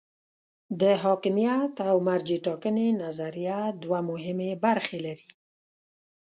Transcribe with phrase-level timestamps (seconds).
[0.81, 5.29] د حاکمیت او مرجع ټاکنې نظریه دوه مهمې برخې لري.